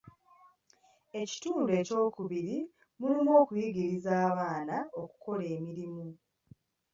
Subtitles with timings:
[1.21, 2.57] Ekitundu ekyokubiri
[2.99, 6.07] mulimu okuyigiriza abaana okukola emirimu.